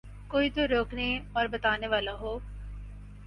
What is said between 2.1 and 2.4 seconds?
ہو۔